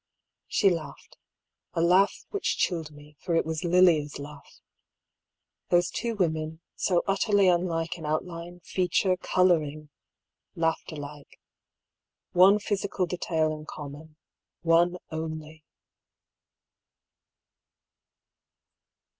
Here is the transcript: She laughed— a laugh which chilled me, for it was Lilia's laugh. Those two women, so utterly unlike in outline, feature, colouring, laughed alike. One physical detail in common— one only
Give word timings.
She 0.47 0.71
laughed— 0.71 1.19
a 1.75 1.81
laugh 1.83 2.25
which 2.31 2.57
chilled 2.57 2.89
me, 2.91 3.17
for 3.19 3.35
it 3.35 3.45
was 3.45 3.63
Lilia's 3.63 4.17
laugh. 4.17 4.59
Those 5.69 5.91
two 5.91 6.15
women, 6.15 6.59
so 6.73 7.03
utterly 7.05 7.47
unlike 7.47 7.99
in 7.99 8.05
outline, 8.07 8.61
feature, 8.61 9.15
colouring, 9.15 9.89
laughed 10.55 10.91
alike. 10.91 11.39
One 12.31 12.57
physical 12.57 13.05
detail 13.05 13.53
in 13.53 13.67
common— 13.67 14.15
one 14.73 14.97
only 15.11 15.63